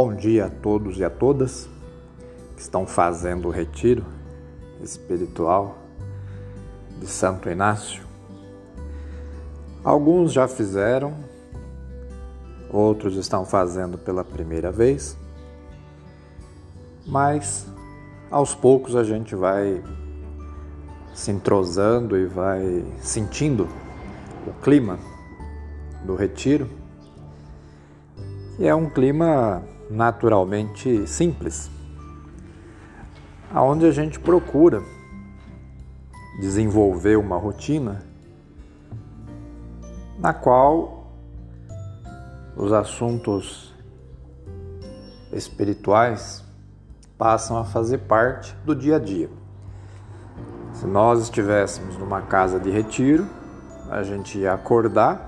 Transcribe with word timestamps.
Bom 0.00 0.14
dia 0.14 0.46
a 0.46 0.48
todos 0.48 0.96
e 1.00 1.04
a 1.04 1.10
todas 1.10 1.68
que 2.54 2.62
estão 2.62 2.86
fazendo 2.86 3.48
o 3.48 3.50
retiro 3.50 4.04
espiritual 4.80 5.76
de 7.00 7.06
Santo 7.08 7.50
Inácio. 7.50 8.04
Alguns 9.82 10.32
já 10.32 10.46
fizeram, 10.46 11.16
outros 12.70 13.16
estão 13.16 13.44
fazendo 13.44 13.98
pela 13.98 14.22
primeira 14.22 14.70
vez, 14.70 15.18
mas 17.04 17.66
aos 18.30 18.54
poucos 18.54 18.94
a 18.94 19.02
gente 19.02 19.34
vai 19.34 19.82
se 21.12 21.32
entrosando 21.32 22.16
e 22.16 22.24
vai 22.24 22.84
sentindo 23.00 23.66
o 24.46 24.52
clima 24.62 24.96
do 26.04 26.14
retiro. 26.14 26.70
E 28.60 28.64
é 28.64 28.72
um 28.72 28.88
clima 28.88 29.60
naturalmente 29.90 31.06
simples, 31.06 31.70
aonde 33.52 33.86
a 33.86 33.90
gente 33.90 34.20
procura 34.20 34.82
desenvolver 36.40 37.16
uma 37.16 37.36
rotina 37.36 38.02
na 40.18 40.32
qual 40.34 41.12
os 42.56 42.72
assuntos 42.72 43.74
espirituais 45.32 46.44
passam 47.16 47.58
a 47.58 47.64
fazer 47.64 47.98
parte 47.98 48.54
do 48.64 48.74
dia 48.74 48.96
a 48.96 48.98
dia. 48.98 49.28
Se 50.72 50.86
nós 50.86 51.22
estivéssemos 51.22 51.96
numa 51.96 52.22
casa 52.22 52.60
de 52.60 52.70
retiro, 52.70 53.26
a 53.90 54.02
gente 54.02 54.38
ia 54.38 54.52
acordar 54.52 55.27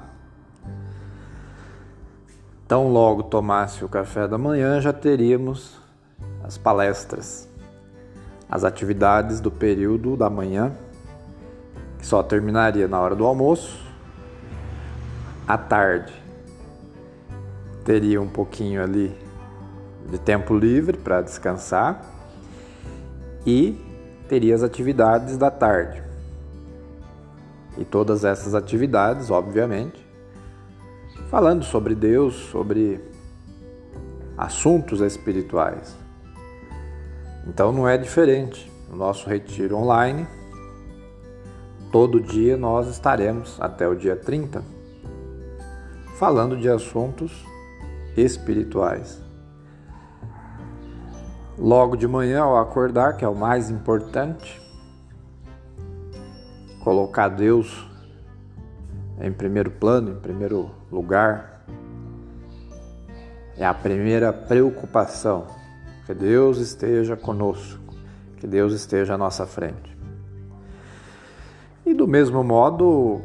Tão 2.71 2.87
logo 2.87 3.25
tomasse 3.25 3.85
o 3.85 3.89
café 3.89 4.29
da 4.29 4.39
manhã, 4.39 4.81
já 4.81 4.93
teríamos 4.93 5.77
as 6.45 6.57
palestras, 6.57 7.49
as 8.49 8.63
atividades 8.63 9.41
do 9.41 9.51
período 9.51 10.17
da 10.17 10.31
manhã, 10.31 10.71
que 11.99 12.07
só 12.07 12.23
terminaria 12.23 12.87
na 12.87 13.01
hora 13.01 13.17
do 13.17 13.27
almoço. 13.27 13.85
À 15.49 15.59
tarde, 15.59 16.13
teria 17.85 18.23
um 18.23 18.29
pouquinho 18.29 18.81
ali 18.81 19.19
de 20.09 20.19
tempo 20.21 20.57
livre 20.57 20.97
para 20.97 21.23
descansar 21.23 22.01
e 23.45 23.85
teria 24.29 24.55
as 24.55 24.63
atividades 24.63 25.37
da 25.37 25.51
tarde. 25.51 26.01
E 27.77 27.85
todas 27.85 28.25
essas 28.25 28.55
atividades, 28.55 29.29
obviamente, 29.29 30.09
falando 31.31 31.63
sobre 31.65 31.95
Deus, 31.95 32.35
sobre 32.51 33.01
assuntos 34.37 35.01
espirituais. 35.01 35.97
Então 37.47 37.71
não 37.71 37.89
é 37.89 37.97
diferente. 37.97 38.71
No 38.91 38.97
nosso 38.97 39.31
retiro 39.31 39.77
online, 39.77 40.27
todo 41.93 42.21
dia 42.21 42.57
nós 42.57 42.89
estaremos 42.89 43.61
até 43.61 43.87
o 43.87 43.95
dia 43.95 44.17
30 44.17 44.65
falando 46.19 46.57
de 46.57 46.69
assuntos 46.69 47.47
espirituais. 48.17 49.23
Logo 51.57 51.95
de 51.95 52.09
manhã, 52.09 52.43
ao 52.43 52.59
acordar, 52.59 53.17
que 53.17 53.25
é 53.25 53.29
o 53.29 53.37
mais 53.37 53.71
importante, 53.71 54.61
colocar 56.83 57.29
Deus 57.29 57.90
em 59.21 59.33
primeiro 59.33 59.71
plano, 59.71 60.13
em 60.13 60.21
primeiro 60.21 60.71
lugar. 60.91 61.65
É 63.57 63.65
a 63.65 63.75
primeira 63.75 64.33
preocupação, 64.33 65.47
que 66.07 66.15
Deus 66.15 66.59
esteja 66.59 67.17
conosco, 67.17 67.95
que 68.39 68.47
Deus 68.47 68.73
esteja 68.73 69.15
à 69.15 69.19
nossa 69.19 69.47
frente. 69.47 69.97
E 71.85 71.93
do 71.93 72.09
mesmo 72.09 72.43
modo, 72.43 73.21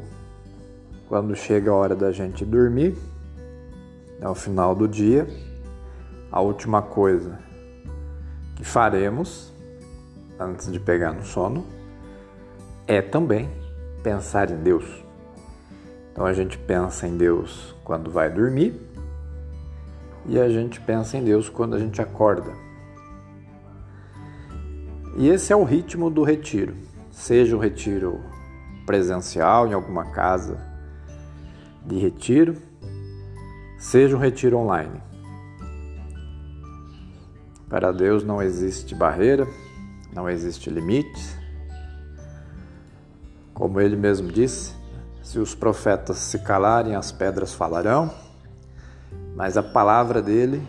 quando 1.07 1.35
chega 1.35 1.71
a 1.71 1.73
hora 1.73 1.95
da 1.95 2.11
gente 2.11 2.43
dormir, 2.43 2.97
ao 4.21 4.35
final 4.35 4.75
do 4.75 4.87
dia, 4.87 5.27
a 6.31 6.41
última 6.41 6.81
coisa 6.81 7.39
que 8.55 8.63
faremos 8.63 9.53
antes 10.39 10.71
de 10.71 10.79
pegar 10.79 11.13
no 11.13 11.23
sono 11.23 11.65
é 12.87 13.01
também 13.01 13.49
pensar 14.03 14.51
em 14.51 14.57
Deus. 14.57 15.04
Então 16.15 16.25
a 16.25 16.31
gente 16.31 16.57
pensa 16.57 17.05
em 17.05 17.17
Deus 17.17 17.75
quando 17.83 18.09
vai 18.09 18.31
dormir 18.31 18.73
e 20.25 20.39
a 20.39 20.47
gente 20.47 20.79
pensa 20.79 21.17
em 21.17 21.23
Deus 21.25 21.49
quando 21.49 21.75
a 21.75 21.79
gente 21.79 22.01
acorda. 22.01 22.53
E 25.17 25.27
esse 25.27 25.51
é 25.51 25.55
o 25.57 25.65
ritmo 25.65 26.09
do 26.09 26.23
retiro, 26.23 26.73
seja 27.11 27.53
um 27.53 27.59
retiro 27.59 28.21
presencial 28.85 29.67
em 29.67 29.73
alguma 29.73 30.05
casa 30.11 30.57
de 31.85 31.99
retiro, 31.99 32.55
seja 33.77 34.15
um 34.15 34.19
retiro 34.19 34.57
online. 34.57 35.03
Para 37.67 37.91
Deus 37.91 38.23
não 38.23 38.41
existe 38.41 38.95
barreira, 38.95 39.45
não 40.13 40.29
existe 40.29 40.69
limite. 40.69 41.35
Como 43.53 43.81
ele 43.81 43.97
mesmo 43.97 44.31
disse, 44.31 44.84
se 45.25 45.39
os 45.39 45.55
profetas 45.55 46.17
se 46.17 46.37
calarem, 46.37 46.93
as 46.93 47.11
pedras 47.11 47.51
falarão, 47.51 48.13
mas 49.35 49.57
a 49.57 49.63
palavra 49.63 50.21
dele 50.21 50.61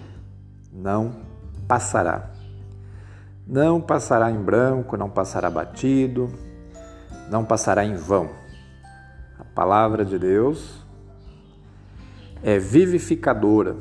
não 0.72 1.14
passará. 1.68 2.30
Não 3.46 3.82
passará 3.82 4.30
em 4.30 4.42
branco, 4.42 4.96
não 4.96 5.10
passará 5.10 5.50
batido, 5.50 6.32
não 7.28 7.44
passará 7.44 7.84
em 7.84 7.96
vão. 7.96 8.30
A 9.38 9.44
palavra 9.44 10.06
de 10.06 10.18
Deus 10.18 10.82
é 12.42 12.58
vivificadora. 12.58 13.76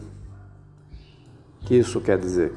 O 1.61 1.65
que 1.65 1.75
isso 1.75 2.01
quer 2.01 2.19
dizer? 2.19 2.53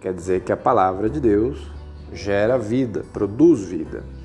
Quer 0.00 0.14
dizer 0.14 0.42
que 0.42 0.52
a 0.52 0.56
palavra 0.56 1.10
de 1.10 1.18
Deus 1.18 1.68
gera 2.12 2.56
vida, 2.56 3.04
produz 3.12 3.64
vida. 3.64 4.21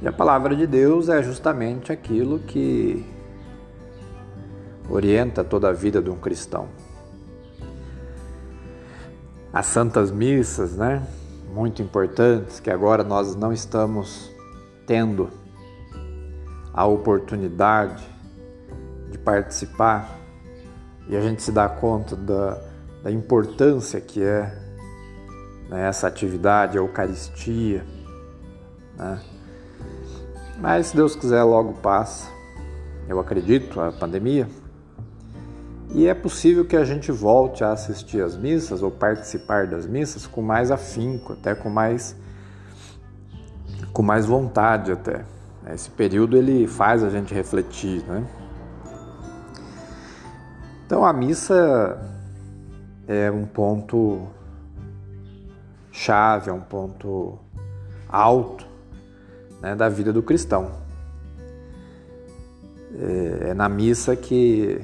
E 0.00 0.06
a 0.06 0.12
palavra 0.12 0.54
de 0.54 0.66
Deus 0.66 1.08
é 1.08 1.22
justamente 1.22 1.90
aquilo 1.90 2.38
que 2.38 3.04
orienta 4.88 5.42
toda 5.42 5.68
a 5.68 5.72
vida 5.72 6.00
de 6.00 6.08
um 6.08 6.16
cristão. 6.16 6.68
As 9.52 9.66
santas 9.66 10.10
missas, 10.10 10.76
né? 10.76 11.04
Muito 11.52 11.82
importantes, 11.82 12.60
que 12.60 12.70
agora 12.70 13.02
nós 13.02 13.34
não 13.34 13.52
estamos 13.52 14.30
tendo 14.86 15.30
a 16.72 16.86
oportunidade 16.86 18.02
de 19.10 19.18
participar 19.18 20.16
e 21.08 21.16
a 21.16 21.20
gente 21.20 21.42
se 21.42 21.50
dá 21.50 21.68
conta 21.68 22.14
da, 22.14 22.62
da 23.02 23.10
importância 23.10 24.00
que 24.00 24.22
é 24.22 24.42
né, 25.68 25.88
essa 25.88 26.06
atividade, 26.06 26.78
a 26.78 26.80
Eucaristia, 26.80 27.84
né? 28.96 29.20
Mas 30.58 30.88
se 30.88 30.96
Deus 30.96 31.14
quiser, 31.14 31.42
logo 31.44 31.74
passa. 31.74 32.28
Eu 33.08 33.20
acredito, 33.20 33.80
a 33.80 33.92
pandemia. 33.92 34.48
E 35.94 36.06
é 36.06 36.14
possível 36.14 36.64
que 36.64 36.76
a 36.76 36.84
gente 36.84 37.10
volte 37.12 37.64
a 37.64 37.72
assistir 37.72 38.22
às 38.22 38.36
missas 38.36 38.82
ou 38.82 38.90
participar 38.90 39.66
das 39.66 39.86
missas 39.86 40.26
com 40.26 40.42
mais 40.42 40.70
afinco, 40.70 41.32
até 41.32 41.54
com 41.54 41.70
mais 41.70 42.14
com 43.92 44.02
mais 44.02 44.26
vontade 44.26 44.92
até. 44.92 45.24
Esse 45.72 45.90
período 45.90 46.36
ele 46.36 46.66
faz 46.66 47.02
a 47.02 47.08
gente 47.08 47.32
refletir, 47.32 48.02
né? 48.04 48.26
Então 50.84 51.04
a 51.04 51.12
missa 51.12 51.98
é 53.06 53.30
um 53.30 53.46
ponto 53.46 54.26
chave, 55.90 56.50
é 56.50 56.52
um 56.52 56.60
ponto 56.60 57.38
alto 58.08 58.66
né, 59.60 59.74
da 59.74 59.88
vida 59.88 60.12
do 60.12 60.22
cristão. 60.22 60.70
É, 62.94 63.50
é 63.50 63.54
na 63.54 63.68
missa 63.68 64.16
que 64.16 64.80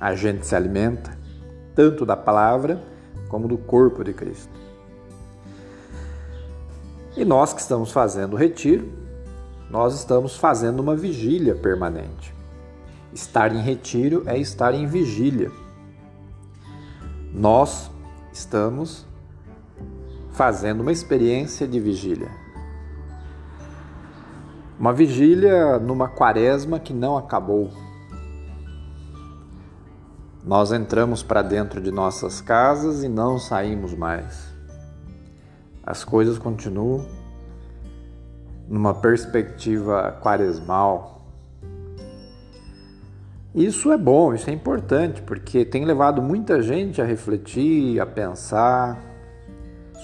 a 0.00 0.14
gente 0.14 0.46
se 0.46 0.54
alimenta 0.54 1.16
tanto 1.74 2.04
da 2.04 2.16
palavra 2.16 2.82
como 3.28 3.46
do 3.46 3.58
corpo 3.58 4.02
de 4.02 4.12
Cristo. 4.12 4.58
E 7.16 7.24
nós 7.24 7.52
que 7.52 7.60
estamos 7.60 7.90
fazendo 7.90 8.34
o 8.34 8.36
retiro, 8.36 8.92
nós 9.70 9.94
estamos 9.94 10.36
fazendo 10.36 10.80
uma 10.80 10.96
vigília 10.96 11.54
permanente. 11.54 12.34
Estar 13.12 13.54
em 13.54 13.60
retiro 13.60 14.22
é 14.26 14.38
estar 14.38 14.74
em 14.74 14.86
vigília. 14.86 15.50
Nós 17.32 17.90
estamos 18.32 19.06
fazendo 20.32 20.80
uma 20.80 20.92
experiência 20.92 21.66
de 21.66 21.80
vigília. 21.80 22.30
Uma 24.78 24.92
vigília 24.92 25.76
numa 25.80 26.06
quaresma 26.06 26.78
que 26.78 26.94
não 26.94 27.16
acabou. 27.16 27.68
Nós 30.44 30.70
entramos 30.70 31.20
para 31.20 31.42
dentro 31.42 31.80
de 31.80 31.90
nossas 31.90 32.40
casas 32.40 33.02
e 33.02 33.08
não 33.08 33.40
saímos 33.40 33.92
mais. 33.92 34.54
As 35.82 36.04
coisas 36.04 36.38
continuam 36.38 37.04
numa 38.68 38.94
perspectiva 38.94 40.16
quaresmal. 40.22 41.22
Isso 43.52 43.90
é 43.90 43.98
bom, 43.98 44.32
isso 44.32 44.48
é 44.48 44.52
importante, 44.52 45.20
porque 45.22 45.64
tem 45.64 45.84
levado 45.84 46.22
muita 46.22 46.62
gente 46.62 47.02
a 47.02 47.04
refletir, 47.04 47.98
a 47.98 48.06
pensar 48.06 48.96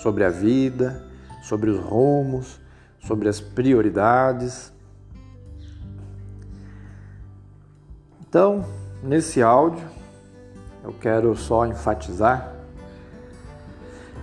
sobre 0.02 0.24
a 0.24 0.30
vida, 0.30 1.04
sobre 1.44 1.70
os 1.70 1.78
rumos, 1.78 2.63
sobre 3.06 3.28
as 3.28 3.40
prioridades. 3.40 4.72
Então, 8.20 8.64
nesse 9.02 9.42
áudio, 9.42 9.86
eu 10.82 10.92
quero 10.92 11.36
só 11.36 11.66
enfatizar 11.66 12.52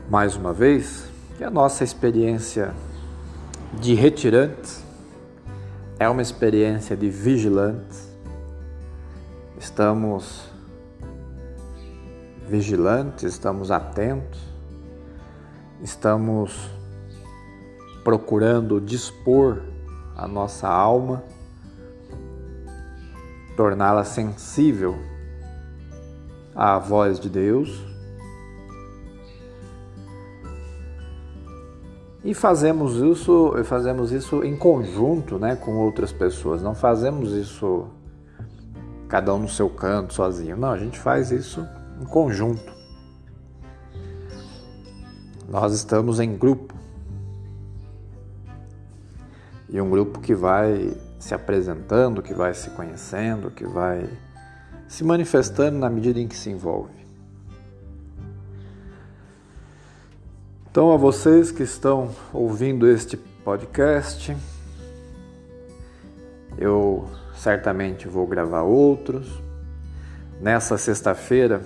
mais 0.10 0.36
uma 0.36 0.52
vez 0.52 1.10
que 1.38 1.44
a 1.44 1.50
nossa 1.50 1.84
experiência 1.84 2.74
de 3.80 3.94
retirantes 3.94 4.84
é 5.98 6.10
uma 6.10 6.22
experiência 6.22 6.98
de 6.98 7.10
vigilantes. 7.10 8.10
Estamos 9.58 10.50
vigilantes, 12.48 13.24
estamos 13.24 13.72
atentos, 13.72 14.42
estamos 15.82 16.70
procurando 18.04 18.80
dispor 18.80 19.62
a 20.16 20.28
nossa 20.28 20.68
alma, 20.68 21.24
torná-la 23.56 24.04
sensível 24.04 24.96
à 26.56 26.78
voz 26.78 27.20
de 27.20 27.30
Deus. 27.30 27.86
E 32.24 32.34
fazemos 32.36 32.98
isso, 32.98 33.54
fazemos 33.64 34.12
isso 34.12 34.44
em 34.44 34.56
conjunto, 34.56 35.40
né, 35.40 35.56
com 35.56 35.78
outras 35.78 36.12
pessoas. 36.12 36.62
Não 36.62 36.76
fazemos 36.76 37.32
isso 37.32 37.88
cada 39.08 39.34
um 39.34 39.40
no 39.40 39.50
seu 39.50 39.70
canto, 39.70 40.14
sozinho. 40.14 40.56
Não, 40.56 40.72
a 40.72 40.78
gente 40.78 41.00
faz 41.00 41.32
isso 41.32 41.68
em 42.00 42.06
conjunto. 42.06 42.72
Nós 45.50 45.74
estamos 45.74 46.20
em 46.20 46.38
grupo. 46.38 46.81
E 49.72 49.80
um 49.80 49.90
grupo 49.90 50.20
que 50.20 50.36
vai 50.36 50.94
se 51.18 51.34
apresentando, 51.34 52.22
que 52.22 52.34
vai 52.34 52.54
se 52.54 52.70
conhecendo, 52.72 53.50
que 53.50 53.66
vai 53.66 54.10
se 54.86 55.02
manifestando 55.02 55.80
na 55.80 55.90
medida 55.90 56.20
em 56.20 56.28
que 56.28 56.36
se 56.36 56.50
envolve. 56.50 56.92
Então, 60.70 60.92
a 60.92 60.98
vocês 60.98 61.52
que 61.52 61.64
estão 61.64 62.14
ouvindo 62.34 62.86
este 62.86 63.16
podcast, 63.16 64.36
eu 66.58 67.08
certamente 67.34 68.10
vou 68.10 68.28
gravar 68.28 68.64
outros. 68.64 69.42
Nessa 70.42 70.78
sexta-feira, 70.78 71.62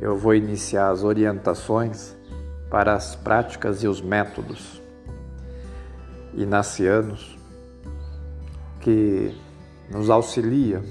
eu 0.00 0.16
vou 0.16 0.34
iniciar 0.34 0.90
as 0.90 1.02
orientações 1.02 2.16
para 2.70 2.94
as 2.94 3.16
práticas 3.16 3.82
e 3.82 3.88
os 3.88 4.00
métodos 4.00 4.80
inacianos 6.34 7.38
que 8.80 9.34
nos 9.90 10.10
auxilia 10.10 10.82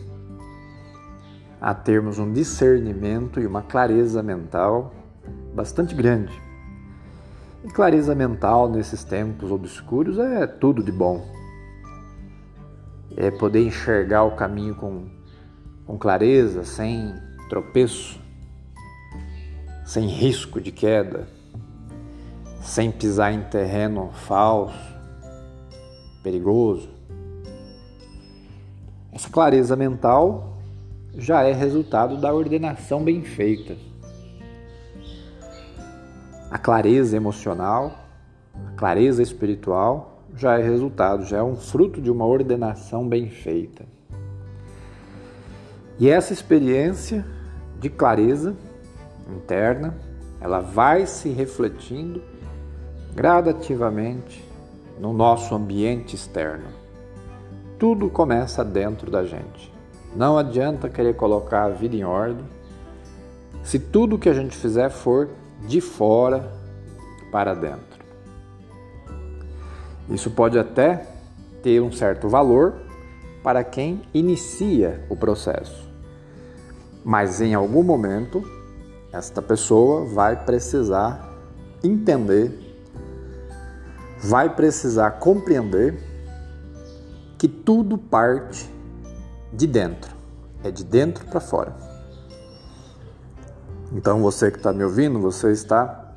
a 1.59 1.73
termos 1.73 2.19
um 2.19 2.31
discernimento 2.31 3.39
e 3.39 3.47
uma 3.47 3.61
clareza 3.61 4.21
mental 4.21 4.93
bastante 5.53 5.95
grande. 5.95 6.31
E 7.63 7.67
clareza 7.69 8.13
mental 8.13 8.69
nesses 8.69 9.03
tempos 9.03 9.51
obscuros 9.51 10.17
é 10.19 10.45
tudo 10.45 10.83
de 10.83 10.91
bom. 10.91 11.25
É 13.15 13.31
poder 13.31 13.65
enxergar 13.65 14.23
o 14.23 14.35
caminho 14.35 14.75
com, 14.75 15.07
com 15.85 15.97
clareza, 15.97 16.63
sem 16.63 17.15
tropeço, 17.49 18.21
sem 19.83 20.07
risco 20.07 20.61
de 20.61 20.71
queda, 20.71 21.27
sem 22.61 22.91
pisar 22.91 23.33
em 23.33 23.41
terreno 23.41 24.11
falso, 24.11 24.96
perigoso. 26.27 26.89
Essa 29.13 29.29
clareza 29.29 29.77
mental 29.77 30.57
já 31.15 31.43
é 31.43 31.53
resultado 31.53 32.17
da 32.17 32.33
ordenação 32.33 33.01
bem 33.01 33.23
feita. 33.23 33.77
A 36.51 36.57
clareza 36.57 37.15
emocional, 37.15 37.93
a 38.53 38.71
clareza 38.75 39.23
espiritual 39.23 40.21
já 40.35 40.59
é 40.59 40.61
resultado, 40.61 41.23
já 41.23 41.37
é 41.37 41.43
um 41.43 41.55
fruto 41.55 42.01
de 42.01 42.11
uma 42.11 42.25
ordenação 42.25 43.07
bem 43.07 43.29
feita. 43.29 43.85
E 45.97 46.09
essa 46.09 46.33
experiência 46.33 47.25
de 47.79 47.89
clareza 47.89 48.53
interna, 49.33 49.95
ela 50.41 50.59
vai 50.59 51.05
se 51.07 51.29
refletindo 51.29 52.21
gradativamente 53.15 54.46
no 54.99 55.13
nosso 55.13 55.53
ambiente 55.55 56.15
externo. 56.15 56.67
Tudo 57.77 58.09
começa 58.09 58.63
dentro 58.63 59.11
da 59.11 59.23
gente. 59.23 59.73
Não 60.15 60.37
adianta 60.37 60.89
querer 60.89 61.15
colocar 61.15 61.65
a 61.65 61.69
vida 61.69 61.95
em 61.95 62.03
ordem 62.03 62.45
se 63.63 63.77
tudo 63.77 64.17
que 64.17 64.29
a 64.29 64.33
gente 64.33 64.55
fizer 64.55 64.89
for 64.89 65.29
de 65.67 65.81
fora 65.81 66.51
para 67.31 67.53
dentro. 67.53 68.05
Isso 70.09 70.31
pode 70.31 70.57
até 70.57 71.05
ter 71.61 71.81
um 71.81 71.91
certo 71.91 72.29
valor 72.29 72.75
para 73.43 73.63
quem 73.63 74.01
inicia 74.13 75.03
o 75.09 75.15
processo, 75.15 75.87
mas 77.03 77.41
em 77.41 77.53
algum 77.53 77.83
momento 77.83 78.43
esta 79.11 79.41
pessoa 79.41 80.05
vai 80.05 80.45
precisar 80.45 81.33
entender, 81.83 82.66
vai 84.19 84.53
precisar 84.53 85.11
compreender 85.11 85.97
que 87.37 87.47
tudo 87.47 87.97
parte 87.97 88.71
de 89.53 89.67
dentro, 89.67 90.15
é 90.63 90.71
de 90.71 90.83
dentro 90.83 91.25
para 91.25 91.39
fora. 91.39 91.75
Então 93.91 94.21
você 94.21 94.51
que 94.51 94.57
está 94.57 94.73
me 94.73 94.83
ouvindo, 94.83 95.19
você 95.19 95.51
está 95.51 96.13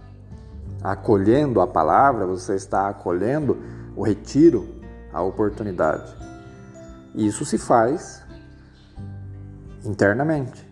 acolhendo 0.83 1.61
a 1.61 1.67
palavra, 1.67 2.27
você 2.27 2.55
está 2.55 2.89
acolhendo 2.89 3.59
o 3.95 4.03
retiro, 4.03 4.67
a 5.13 5.23
oportunidade. 5.23 6.17
Isso 7.15 7.45
se 7.45 7.59
faz 7.59 8.23
internamente. 9.85 10.69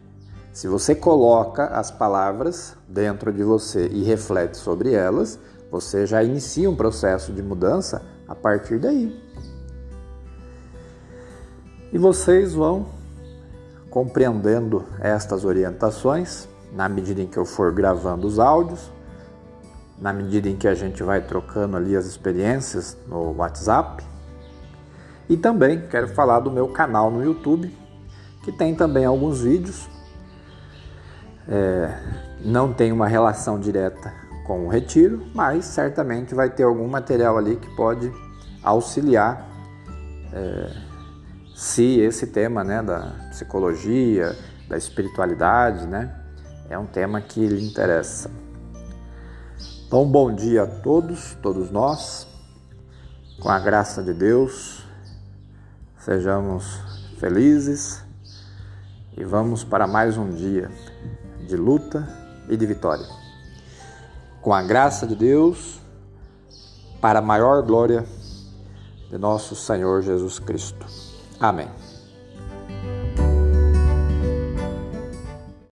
Se 0.52 0.66
você 0.66 0.94
coloca 0.94 1.66
as 1.66 1.90
palavras 1.90 2.76
dentro 2.88 3.32
de 3.32 3.44
você 3.44 3.86
e 3.88 4.02
reflete 4.02 4.56
sobre 4.56 4.92
elas, 4.92 5.38
você 5.70 6.06
já 6.06 6.22
inicia 6.22 6.68
um 6.68 6.76
processo 6.76 7.32
de 7.32 7.42
mudança 7.42 8.02
a 8.26 8.34
partir 8.34 8.78
daí. 8.78 9.14
E 11.92 11.98
vocês 11.98 12.54
vão 12.54 12.86
compreendendo 13.90 14.84
estas 15.00 15.44
orientações 15.44 16.48
na 16.72 16.88
medida 16.88 17.22
em 17.22 17.26
que 17.26 17.38
eu 17.38 17.44
for 17.44 17.72
gravando 17.72 18.26
os 18.26 18.38
áudios, 18.38 18.90
na 19.98 20.12
medida 20.12 20.48
em 20.48 20.56
que 20.56 20.68
a 20.68 20.74
gente 20.74 21.02
vai 21.02 21.20
trocando 21.20 21.76
ali 21.76 21.96
as 21.96 22.06
experiências 22.06 22.96
no 23.06 23.34
WhatsApp. 23.36 24.04
E 25.28 25.36
também 25.36 25.86
quero 25.88 26.08
falar 26.08 26.40
do 26.40 26.50
meu 26.50 26.68
canal 26.68 27.10
no 27.10 27.22
YouTube, 27.22 27.74
que 28.44 28.52
tem 28.52 28.74
também 28.74 29.04
alguns 29.04 29.40
vídeos. 29.40 29.88
É, 31.48 31.98
não 32.44 32.72
tem 32.72 32.92
uma 32.92 33.08
relação 33.08 33.58
direta 33.58 34.27
com 34.48 34.64
o 34.64 34.68
retiro, 34.68 35.26
mas 35.34 35.66
certamente 35.66 36.34
vai 36.34 36.48
ter 36.48 36.62
algum 36.62 36.88
material 36.88 37.36
ali 37.36 37.56
que 37.56 37.68
pode 37.76 38.10
auxiliar. 38.62 39.46
É, 40.32 40.72
se 41.54 42.00
esse 42.00 42.28
tema 42.28 42.64
né, 42.64 42.82
da 42.82 43.12
psicologia, 43.28 44.34
da 44.66 44.78
espiritualidade, 44.78 45.86
né, 45.86 46.18
é 46.70 46.78
um 46.78 46.86
tema 46.86 47.20
que 47.20 47.46
lhe 47.46 47.62
interessa. 47.62 48.30
Então, 49.86 50.10
bom 50.10 50.34
dia 50.34 50.62
a 50.62 50.66
todos, 50.66 51.36
todos 51.42 51.70
nós, 51.70 52.26
com 53.40 53.50
a 53.50 53.58
graça 53.58 54.02
de 54.02 54.14
Deus, 54.14 54.82
sejamos 55.98 56.80
felizes 57.18 58.02
e 59.14 59.24
vamos 59.24 59.62
para 59.62 59.86
mais 59.86 60.16
um 60.16 60.30
dia 60.30 60.70
de 61.46 61.56
luta 61.56 62.08
e 62.48 62.56
de 62.56 62.64
vitória. 62.64 63.27
Com 64.40 64.52
a 64.54 64.62
graça 64.62 65.06
de 65.06 65.14
Deus, 65.14 65.80
para 67.00 67.18
a 67.18 67.22
maior 67.22 67.62
glória 67.62 68.06
de 69.10 69.18
nosso 69.18 69.54
Senhor 69.54 70.02
Jesus 70.02 70.38
Cristo. 70.38 70.86
Amém. 71.40 71.68